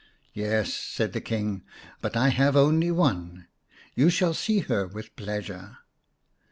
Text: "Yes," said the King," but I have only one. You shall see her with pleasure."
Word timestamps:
"Yes," 0.33 0.73
said 0.73 1.13
the 1.13 1.21
King," 1.21 1.63
but 2.01 2.17
I 2.17 2.29
have 2.29 2.55
only 2.55 2.89
one. 2.89 3.45
You 3.93 4.09
shall 4.09 4.33
see 4.33 4.61
her 4.61 4.87
with 4.87 5.15
pleasure." 5.15 5.77